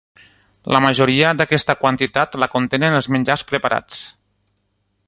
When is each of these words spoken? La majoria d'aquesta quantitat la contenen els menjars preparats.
La 0.75 0.79
majoria 0.85 1.33
d'aquesta 1.41 1.75
quantitat 1.83 2.39
la 2.45 2.49
contenen 2.55 2.99
els 3.01 3.13
menjars 3.17 3.47
preparats. 3.53 4.03